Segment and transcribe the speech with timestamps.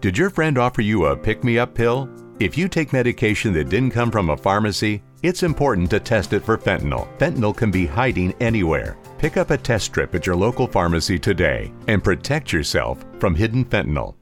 [0.00, 2.08] Did your friend offer you a pick me up pill?
[2.38, 6.42] If you take medication that didn't come from a pharmacy, it's important to test it
[6.42, 7.06] for fentanyl.
[7.18, 8.96] Fentanyl can be hiding anywhere.
[9.18, 13.62] Pick up a test strip at your local pharmacy today and protect yourself from hidden
[13.62, 14.14] fentanyl.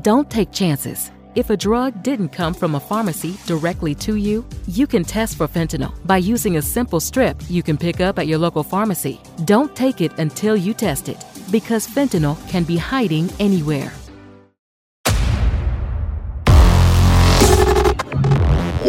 [0.00, 1.10] Don't take chances.
[1.34, 5.46] If a drug didn't come from a pharmacy directly to you, you can test for
[5.46, 9.20] fentanyl by using a simple strip you can pick up at your local pharmacy.
[9.44, 13.92] Don't take it until you test it, because fentanyl can be hiding anywhere.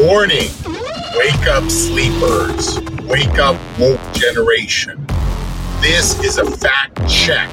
[0.02, 0.50] Warning!
[1.14, 2.80] Wake up, sleepers.
[3.04, 5.06] Wake up, woke generation.
[5.80, 7.52] This is a fact check.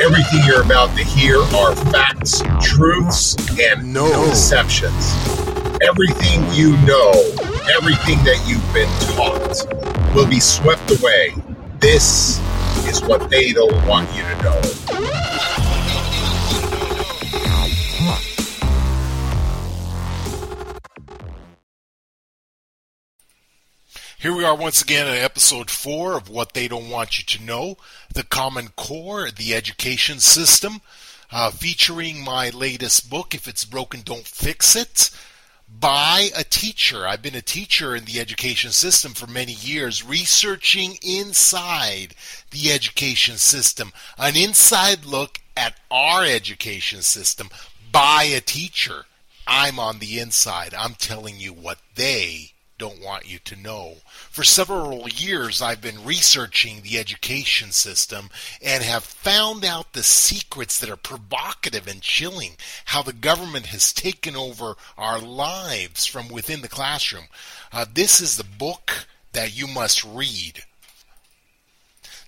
[0.00, 5.14] Everything you're about to hear are facts, truths, and no deceptions.
[5.82, 7.10] Everything you know,
[7.76, 11.34] everything that you've been taught, will be swept away.
[11.80, 12.38] This
[12.86, 15.43] is what they don't want you to know.
[24.24, 27.44] Here we are once again in episode four of What They Don't Want You to
[27.44, 27.76] Know
[28.14, 30.80] The Common Core, the Education System,
[31.30, 35.10] uh, featuring my latest book, If It's Broken, Don't Fix It,
[35.68, 37.06] by a teacher.
[37.06, 42.14] I've been a teacher in the education system for many years, researching inside
[42.50, 47.50] the education system, an inside look at our education system
[47.92, 49.04] by a teacher.
[49.46, 50.72] I'm on the inside.
[50.72, 52.53] I'm telling you what they
[52.84, 53.94] don't want you to know.
[54.30, 58.28] For several years, I've been researching the education system
[58.60, 62.56] and have found out the secrets that are provocative and chilling.
[62.86, 67.24] How the government has taken over our lives from within the classroom.
[67.72, 70.64] Uh, this is the book that you must read.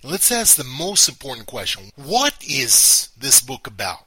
[0.03, 4.06] Let's ask the most important question What is this book about?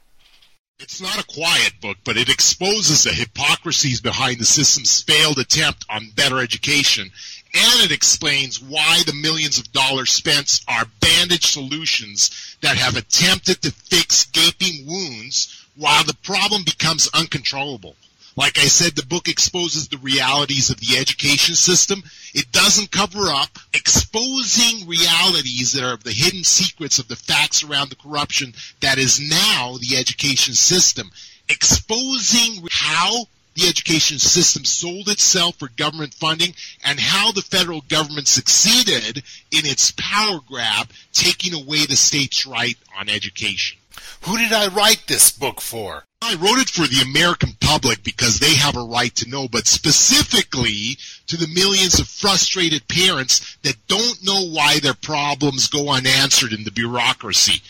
[0.81, 5.85] It's not a quiet book, but it exposes the hypocrisies behind the system's failed attempt
[5.87, 7.11] on better education,
[7.53, 13.61] and it explains why the millions of dollars spent are bandage solutions that have attempted
[13.61, 17.95] to fix gaping wounds while the problem becomes uncontrollable.
[18.35, 22.03] Like I said, the book exposes the realities of the education system.
[22.33, 27.89] It doesn't cover up exposing realities that are the hidden secrets of the facts around
[27.89, 31.11] the corruption that is now the education system.
[31.49, 33.25] Exposing how
[33.55, 36.53] the education system sold itself for government funding
[36.83, 39.17] and how the federal government succeeded
[39.51, 43.77] in its power grab, taking away the state's right on education.
[44.21, 46.03] Who did I write this book for?
[46.21, 49.67] I wrote it for the American public because they have a right to know, but
[49.67, 50.97] specifically
[51.27, 56.63] to the millions of frustrated parents that don't know why their problems go unanswered in
[56.63, 57.61] the bureaucracy.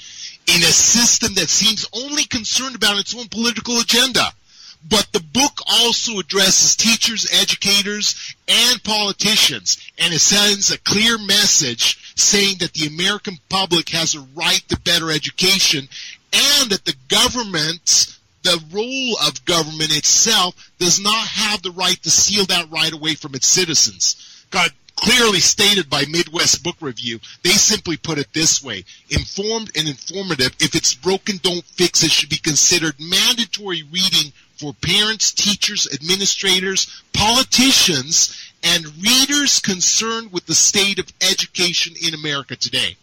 [0.47, 4.33] In a system that seems only concerned about its own political agenda.
[4.89, 12.13] But the book also addresses teachers, educators, and politicians, and it sends a clear message
[12.15, 15.87] saying that the American public has a right to better education
[16.33, 22.09] and that the government, the role of government itself, does not have the right to
[22.09, 24.45] steal that right away from its citizens.
[24.49, 24.71] God
[25.01, 27.19] clearly stated by Midwest Book Review.
[27.44, 30.56] They simply put it this way informed and informative.
[30.59, 37.01] If it's broken, don't fix it should be considered mandatory reading for parents, teachers, administrators,
[37.13, 42.95] politicians, and readers concerned with the state of education in America today.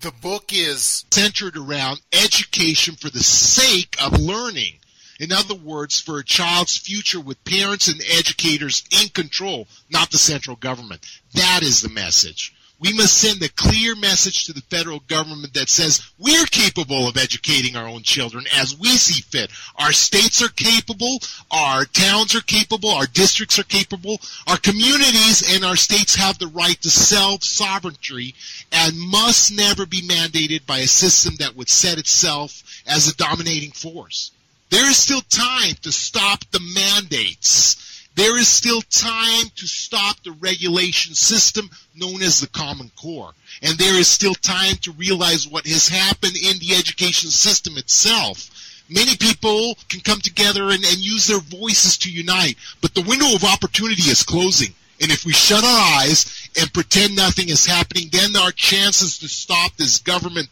[0.00, 4.74] The book is centered around education for the sake of learning.
[5.18, 10.18] In other words, for a child's future with parents and educators in control, not the
[10.18, 11.06] central government.
[11.32, 12.52] That is the message.
[12.78, 17.16] We must send a clear message to the federal government that says we're capable of
[17.16, 19.50] educating our own children as we see fit.
[19.76, 21.18] Our states are capable,
[21.50, 26.48] our towns are capable, our districts are capable, our communities and our states have the
[26.48, 28.34] right to self-sovereignty
[28.70, 33.70] and must never be mandated by a system that would set itself as a dominating
[33.70, 34.32] force.
[34.70, 37.76] There is still time to stop the mandates.
[38.16, 43.32] There is still time to stop the regulation system known as the Common Core.
[43.62, 48.50] And there is still time to realize what has happened in the education system itself.
[48.88, 53.34] Many people can come together and, and use their voices to unite, but the window
[53.34, 54.72] of opportunity is closing.
[55.00, 59.28] And if we shut our eyes and pretend nothing is happening, then our chances to
[59.28, 60.48] stop this government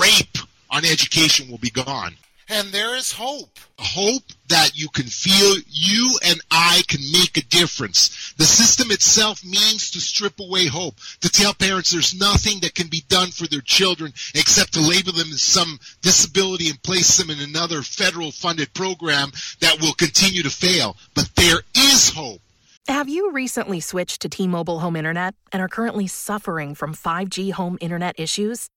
[0.00, 0.38] rape
[0.70, 2.14] on education will be gone.
[2.48, 3.58] And there is hope.
[3.78, 8.34] Hope that you can feel you and I can make a difference.
[8.36, 12.88] The system itself means to strip away hope, to tell parents there's nothing that can
[12.88, 17.30] be done for their children except to label them as some disability and place them
[17.30, 19.30] in another federal funded program
[19.60, 20.96] that will continue to fail.
[21.14, 22.40] But there is hope.
[22.88, 27.52] Have you recently switched to T Mobile Home Internet and are currently suffering from 5G
[27.52, 28.68] home internet issues?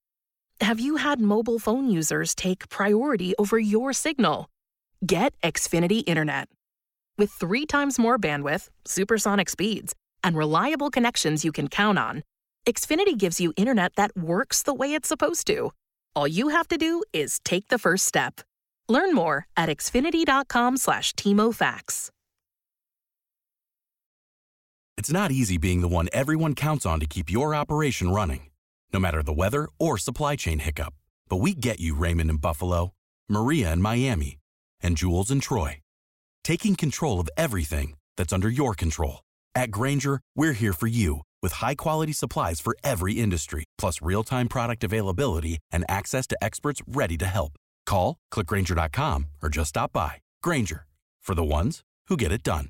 [0.61, 4.49] Have you had mobile phone users take priority over your signal?
[5.05, 6.47] Get Xfinity Internet.
[7.17, 9.93] With three times more bandwidth, supersonic speeds,
[10.23, 12.23] and reliable connections you can count on,
[12.65, 15.71] Xfinity gives you internet that works the way it's supposed to.
[16.15, 18.41] All you have to do is take the first step.
[18.87, 22.09] Learn more at xfinity.com slash TMOFax.
[24.97, 28.47] It's not easy being the one everyone counts on to keep your operation running,
[28.93, 30.93] no matter the weather or supply chain hiccup.
[31.27, 32.91] But we get you, Raymond in Buffalo,
[33.27, 34.37] Maria in Miami,
[34.81, 35.81] and Jules in Troy.
[36.43, 39.23] Taking control of everything that's under your control.
[39.55, 44.23] At Grainger, we're here for you with high quality supplies for every industry, plus real
[44.23, 47.53] time product availability and access to experts ready to help.
[47.85, 50.15] Call, clickgrainger.com, or just stop by.
[50.43, 50.85] Grainger,
[51.21, 52.69] for the ones who get it done.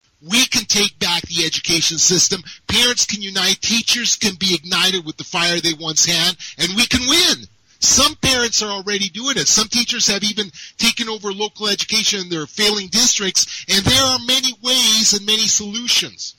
[0.21, 2.43] We can take back the education system.
[2.67, 3.61] Parents can unite.
[3.61, 7.47] Teachers can be ignited with the fire they once had, and we can win.
[7.79, 9.47] Some parents are already doing it.
[9.47, 14.19] Some teachers have even taken over local education in their failing districts, and there are
[14.27, 16.35] many ways and many solutions.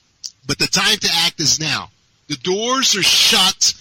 [0.47, 1.89] But the time to act is now.
[2.27, 3.73] The doors are shut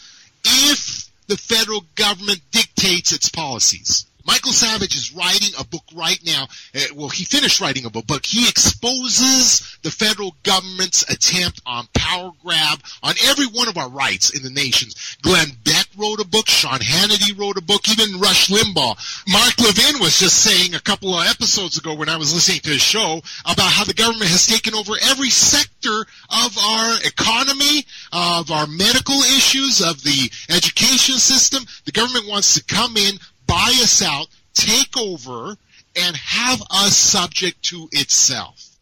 [0.44, 4.06] if the federal government dictates its policies.
[4.26, 6.46] Michael Savage is writing a book right now.
[6.74, 11.86] Uh, well, he finished writing a book, but he exposes the federal government's attempt on
[11.94, 15.16] power grab on every one of our rights in the nations.
[15.22, 16.48] Glenn Beck wrote a book.
[16.48, 17.88] Sean Hannity wrote a book.
[17.88, 18.96] Even Rush Limbaugh.
[19.28, 22.70] Mark Levin was just saying a couple of episodes ago when I was listening to
[22.70, 28.50] his show about how the government has taken over every sector of our economy, of
[28.50, 31.64] our medical issues, of the education system.
[31.84, 33.16] The government wants to come in,
[33.52, 35.54] buy us out, take over,
[35.94, 38.78] and have us subject to itself.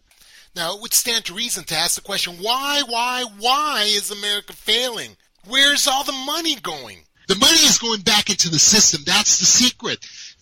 [0.54, 4.52] Now, it would stand to reason to ask the question why, why, why is America
[4.52, 5.16] failing?
[5.48, 6.98] Where's all the money going?
[7.26, 9.02] The money is going back into the system.
[9.04, 9.98] That's the secret.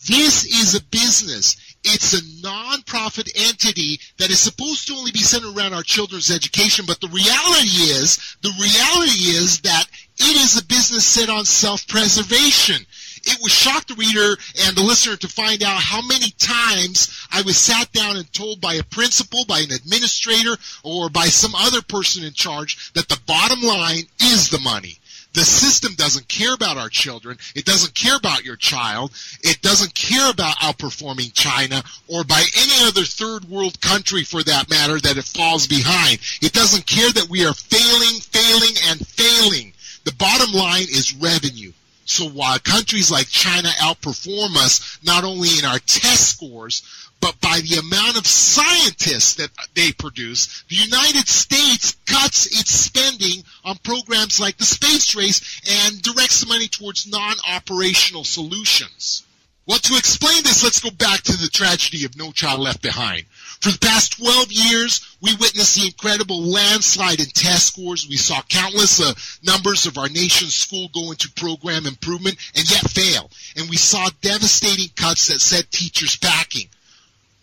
[0.07, 1.57] This is a business.
[1.85, 6.85] It's a non-profit entity that is supposed to only be centered around our children's education,
[6.87, 9.87] but the reality is, the reality is that
[10.19, 12.85] it is a business set on self-preservation
[13.29, 17.43] it would shock the reader and the listener to find out how many times I
[17.43, 21.83] was sat down and told by a principal, by an administrator, or by some other
[21.83, 24.99] person in charge that the bottom line is the money.
[25.35, 27.39] The system doesn't care about our children.
[27.55, 29.13] It doesn't care about your child.
[29.43, 34.71] It doesn't care about outperforming China or by any other third world country for that
[34.71, 36.19] matter that it falls behind.
[36.41, 39.75] It doesn't care that we are failing, failing, and failing.
[40.05, 41.73] The bottom line is revenue.
[42.09, 46.83] So while countries like China outperform us not only in our test scores,
[47.21, 53.45] but by the amount of scientists that they produce, the United States cuts its spending
[53.63, 59.25] on programs like the space race and directs the money towards non-operational solutions.
[59.69, 63.27] Well, to explain this, let's go back to the tragedy of No Child Left Behind.
[63.61, 68.09] For the past 12 years, we witnessed the incredible landslide in test scores.
[68.09, 72.89] We saw countless uh, numbers of our nation's school go into program improvement and yet
[72.89, 73.31] fail.
[73.59, 76.69] And we saw devastating cuts that set teachers packing.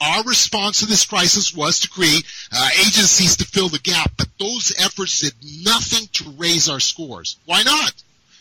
[0.01, 4.29] Our response to this crisis was to create uh, agencies to fill the gap, but
[4.39, 7.38] those efforts did nothing to raise our scores.
[7.46, 7.94] Why not?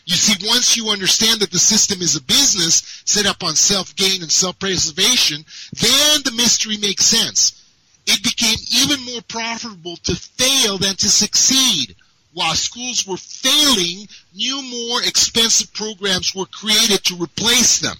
[0.05, 4.21] You see, once you understand that the system is a business set up on self-gain
[4.21, 5.43] and self-preservation,
[5.73, 7.61] then the mystery makes sense
[8.05, 11.95] it became even more profitable to fail than to succeed.
[12.33, 17.97] While schools were failing, new, more expensive programs were created to replace them.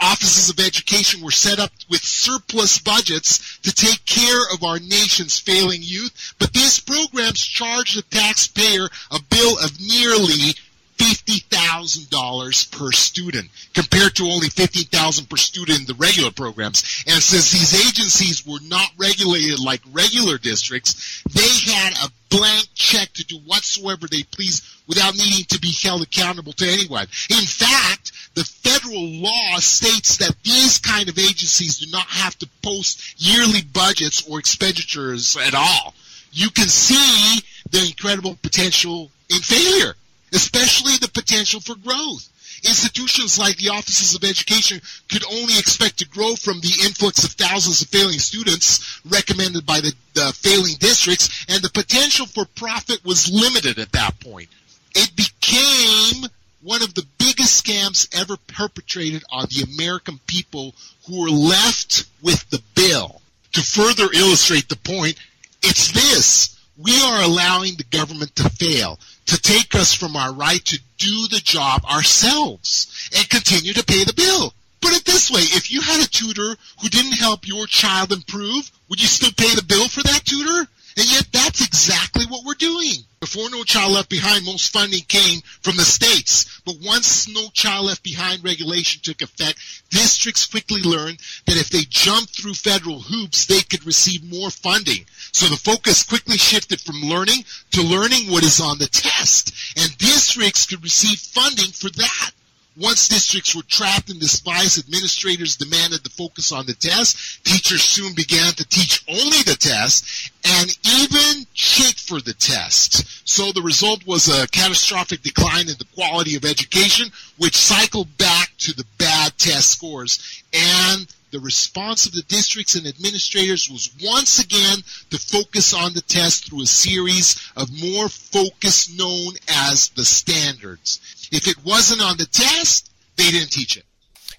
[0.00, 5.38] Offices of education were set up with surplus budgets to take care of our nation's
[5.38, 10.54] failing youth, but these programs charged the taxpayer a bill of nearly
[10.98, 17.04] $50,000 per student compared to only 15000 per student in the regular programs.
[17.06, 23.12] And since these agencies were not regulated like regular districts, they had a blank check
[23.14, 27.06] to do whatsoever they please without needing to be held accountable to anyone.
[27.30, 32.48] In fact, the federal law states that these kind of agencies do not have to
[32.62, 35.94] post yearly budgets or expenditures at all.
[36.32, 39.94] You can see the incredible potential in failure
[40.32, 42.28] especially the potential for growth.
[42.64, 44.80] Institutions like the offices of education
[45.10, 49.80] could only expect to grow from the influx of thousands of failing students recommended by
[49.80, 54.48] the, the failing districts, and the potential for profit was limited at that point.
[54.94, 56.28] It became
[56.62, 60.74] one of the biggest scams ever perpetrated on the American people
[61.06, 63.20] who were left with the bill.
[63.52, 65.16] To further illustrate the point,
[65.62, 66.58] it's this.
[66.76, 71.28] We are allowing the government to fail to take us from our right to do
[71.28, 74.52] the job ourselves and continue to pay the bill.
[74.80, 78.70] Put it this way, if you had a tutor who didn't help your child improve,
[78.88, 80.68] would you still pay the bill for that tutor?
[80.96, 83.04] And yet that's exactly what we're doing.
[83.20, 86.60] Before No Child Left Behind, most funding came from the states.
[86.64, 89.58] But once No Child Left Behind regulation took effect,
[89.90, 95.04] districts quickly learned that if they jumped through federal hoops, they could receive more funding.
[95.32, 99.52] So the focus quickly shifted from learning to learning what is on the test.
[99.76, 102.30] And districts could receive funding for that.
[102.78, 107.44] Once districts were trapped in this vice, administrators demanded the focus on the test.
[107.44, 113.28] Teachers soon began to teach only the test and even cheat for the test.
[113.28, 118.52] So the result was a catastrophic decline in the quality of education, which cycled back
[118.58, 120.42] to the bad test scores.
[120.52, 124.78] And the response of the districts and administrators was once again
[125.10, 131.28] to focus on the test through a series of more focus known as the standards.
[131.30, 133.84] If it wasn't on the test, they didn't teach it.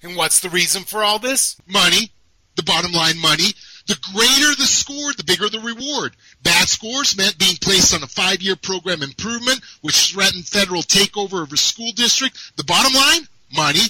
[0.02, 1.56] And what's the reason for all this?
[1.66, 2.10] Money.
[2.56, 3.54] The bottom line money.
[3.86, 6.16] The greater the score, the bigger the reward.
[6.42, 11.52] Bad scores meant being placed on a five-year program improvement, which threatened federal takeover of
[11.52, 12.56] a school district.
[12.56, 13.28] The bottom line?
[13.54, 13.80] Money.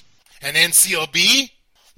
[0.43, 1.51] And NCLB?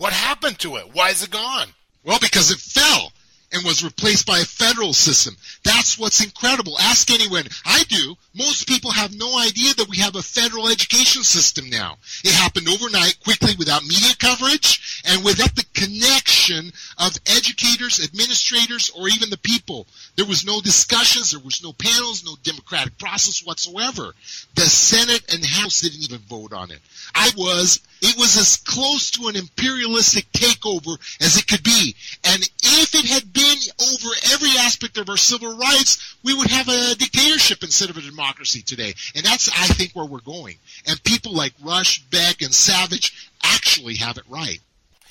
[0.02, 0.87] What happened to it?
[0.94, 1.68] Why is it gone?
[2.02, 3.12] Well, because it fell
[3.52, 5.37] and was replaced by a federal system.
[5.64, 6.78] That's what's incredible.
[6.80, 7.44] Ask anyone.
[7.64, 8.16] I do.
[8.35, 11.99] Most people have no idea that we have a federal education system now.
[12.25, 19.09] It happened overnight, quickly, without media coverage, and without the connection of educators, administrators, or
[19.09, 19.87] even the people.
[20.16, 24.12] There was no discussions, there was no panels, no democratic process whatsoever.
[24.54, 26.80] The Senate and House didn't even vote on it.
[27.14, 31.94] I was, it was as close to an imperialistic takeover as it could be.
[32.25, 36.68] And if it had been over every aspect of our civil rights, we would have
[36.68, 38.94] a dictatorship instead of a democracy today.
[39.14, 40.56] And that's, I think, where we're going.
[40.87, 44.61] And people like Rush, Beck, and Savage actually have it right.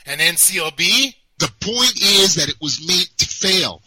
[0.06, 1.16] And NCLB?
[1.40, 3.82] The point is that it was meant to fail.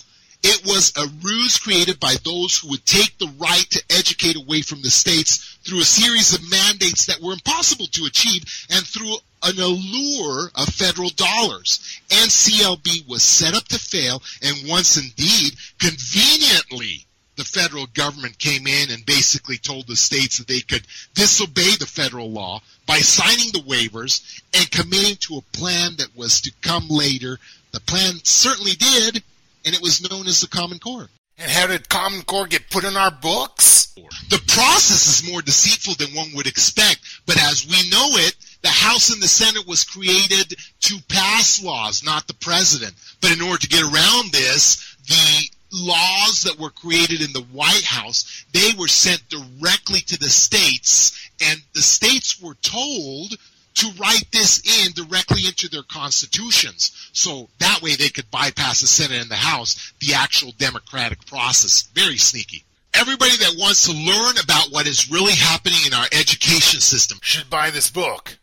[0.47, 4.61] It was a ruse created by those who would take the right to educate away
[4.61, 9.17] from the states through a series of mandates that were impossible to achieve and through
[9.43, 11.99] an allure of federal dollars.
[12.11, 18.91] NCLB was set up to fail and once indeed, conveniently, the federal government came in
[18.91, 23.65] and basically told the states that they could disobey the federal law by signing the
[23.67, 27.39] waivers and committing to a plan that was to come later.
[27.73, 29.23] The plan certainly did,
[29.65, 31.09] and it was known as the Common Core.
[31.37, 33.93] And how did Common Core get put in our books?
[34.31, 38.69] The process is more deceitful than one would expect, but as we know it, the
[38.69, 42.95] House and the Senate was created to pass laws, not the president.
[43.21, 47.85] But in order to get around this, the laws that were created in the White
[47.85, 53.35] House, they were sent directly to the states, and the states were told
[53.75, 57.11] to write this in directly into their constitutions.
[57.13, 61.83] So that way they could bypass the Senate and the House, the actual democratic process.
[61.95, 62.65] Very sneaky.
[62.95, 67.51] Everybody that wants to learn about what is really happening in our education system should
[67.51, 68.39] buy this book.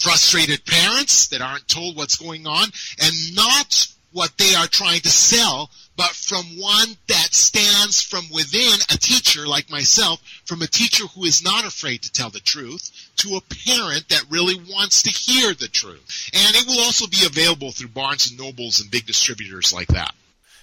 [0.00, 5.10] Frustrated parents that aren't told what's going on and not what they are trying to
[5.10, 11.06] sell, but from one that stands from within a teacher like myself, from a teacher
[11.08, 15.10] who is not afraid to tell the truth, to a parent that really wants to
[15.10, 16.30] hear the truth.
[16.32, 20.14] And it will also be available through Barnes and Nobles and big distributors like that.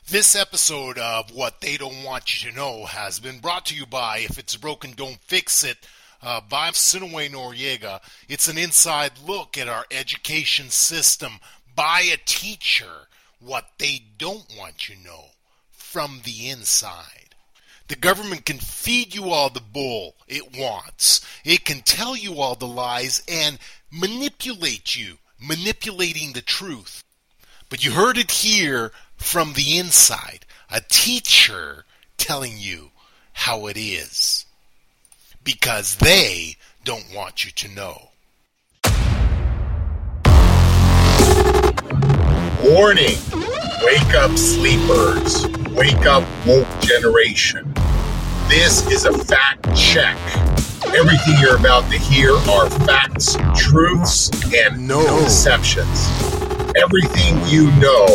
[0.07, 3.85] This episode of What They Don't Want You to Know has been brought to you
[3.85, 5.77] by If It's Broken, Don't Fix It
[6.23, 7.99] uh, by Sinaway Noriega.
[8.27, 11.33] It's an inside look at our education system
[11.75, 13.07] by a teacher
[13.39, 15.25] what they don't want you know
[15.71, 17.35] from the inside.
[17.87, 21.21] The government can feed you all the bull it wants.
[21.43, 23.57] It can tell you all the lies and
[23.91, 27.03] manipulate you, manipulating the truth.
[27.69, 30.45] But you heard it here from the inside.
[30.71, 31.85] A teacher
[32.17, 32.91] telling you
[33.33, 34.45] how it is.
[35.43, 38.08] Because they don't want you to know.
[42.63, 43.17] Warning!
[43.83, 45.47] Wake up, sleepers.
[45.71, 47.73] Wake up, woke generation.
[48.49, 50.17] This is a fact check.
[50.93, 56.09] Everything you're about to hear are facts, truths, and no deceptions.
[56.75, 58.05] Everything you know,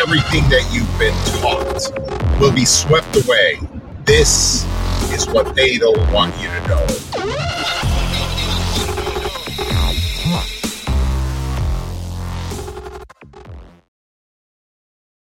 [0.00, 3.58] everything that you've been taught, will be swept away.
[4.04, 4.64] This
[5.12, 7.89] is what they don't want you to know.